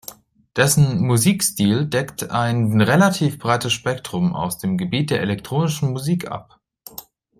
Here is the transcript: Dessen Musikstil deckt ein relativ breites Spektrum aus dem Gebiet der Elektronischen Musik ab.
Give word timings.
Dessen 0.55 0.97
Musikstil 1.05 1.85
deckt 1.85 2.31
ein 2.31 2.81
relativ 2.81 3.37
breites 3.37 3.71
Spektrum 3.73 4.33
aus 4.35 4.57
dem 4.57 4.79
Gebiet 4.79 5.11
der 5.11 5.21
Elektronischen 5.21 5.91
Musik 5.91 6.31
ab. 6.31 6.59